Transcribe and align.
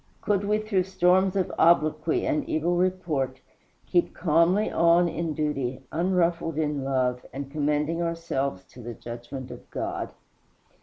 Could 0.19 0.45
we 0.45 0.57
through 0.57 0.85
storms 0.85 1.35
of 1.35 1.53
obloquy 1.59 2.25
and 2.25 2.43
evil 2.49 2.75
report 2.75 3.39
keep 3.85 4.15
calmly 4.15 4.71
on 4.71 5.07
in 5.07 5.33
duty, 5.35 5.83
unruffled 5.91 6.57
in 6.57 6.83
love, 6.83 7.23
and 7.31 7.51
commending 7.51 8.01
ourselves 8.01 8.63
to 8.73 8.81
the 8.81 8.95
judgment 8.95 9.51
of 9.51 9.69
God? 9.69 10.09